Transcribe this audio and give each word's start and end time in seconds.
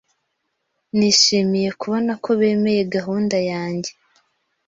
Nishimiye 0.97 1.69
kubona 1.81 2.11
ko 2.23 2.29
bemeye 2.39 2.81
gahunda 2.95 3.37
yanjye. 3.49 3.91